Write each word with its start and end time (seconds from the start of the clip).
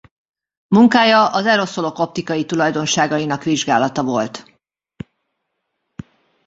Munkája 0.67 1.29
az 1.31 1.45
aeroszolok 1.45 1.99
optikai 1.99 2.45
tulajdonságainak 2.45 3.43
vizsgálata 3.43 4.03
volt. 4.03 4.57